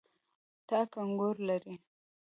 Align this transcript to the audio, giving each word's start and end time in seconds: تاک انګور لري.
تاک 0.67 0.91
انګور 1.01 1.35
لري. 1.47 1.75